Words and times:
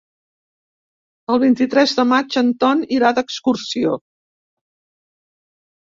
El 1.33 1.41
vint-i-tres 1.43 1.93
de 1.99 2.07
maig 2.13 2.39
en 2.43 2.51
Ton 2.65 2.83
irà 2.97 3.13
d'excursió. 3.19 3.95